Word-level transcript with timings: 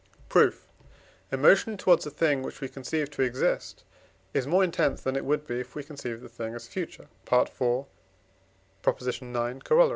Proof. 0.29 0.65
Emotion 1.31 1.77
towards 1.77 2.07
a 2.07 2.09
thing, 2.09 2.41
which 2.41 2.59
we 2.59 2.67
conceive 2.67 3.11
to 3.11 3.21
exist, 3.21 3.83
is 4.33 4.47
more 4.47 4.63
intense 4.63 5.03
than 5.03 5.15
it 5.15 5.23
would 5.23 5.45
be, 5.45 5.59
if 5.59 5.75
we 5.75 5.83
conceived 5.83 6.23
the 6.23 6.27
thing 6.27 6.55
as 6.55 6.67
future 6.67 7.05
(IV. 7.31 7.51
ix. 7.51 7.59
Coroll.) 9.19 9.89